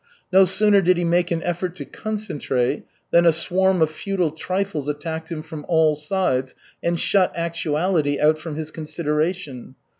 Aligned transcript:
No 0.33 0.45
sooner 0.45 0.81
did 0.81 0.97
he 0.97 1.03
make 1.03 1.29
an 1.29 1.43
effort 1.43 1.75
to 1.75 1.85
concentrate 1.85 2.85
than 3.11 3.27
a 3.27 3.31
swarm 3.31 3.83
of 3.83 3.91
futile 3.91 4.31
trifles 4.31 4.87
attacked 4.87 5.31
him 5.31 5.43
from 5.43 5.63
all 5.67 5.93
sides 5.93 6.55
and 6.81 6.99
shut 6.99 7.31
actuality 7.35 8.19
out 8.19 8.39
from 8.39 8.55
his 8.55 8.71
consideration. 8.71 9.75